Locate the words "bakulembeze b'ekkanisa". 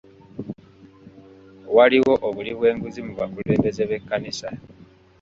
3.19-4.49